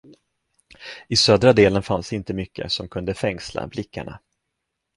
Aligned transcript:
I 1.07 1.15
södra 1.15 1.53
delen 1.53 1.83
fanns 1.83 2.13
inte 2.13 2.33
mycket, 2.33 2.71
som 2.71 2.89
kunde 2.89 3.13
fängsla 3.13 3.67
blickarna. 3.67 4.19